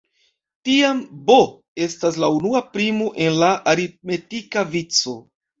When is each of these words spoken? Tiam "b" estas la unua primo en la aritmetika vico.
Tiam 0.67 1.01
"b" 1.27 1.35
estas 1.87 2.17
la 2.25 2.29
unua 2.37 2.63
primo 2.79 3.13
en 3.27 3.39
la 3.45 3.51
aritmetika 3.75 4.69
vico. 4.77 5.19